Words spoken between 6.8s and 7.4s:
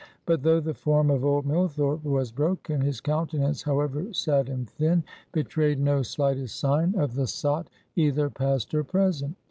of the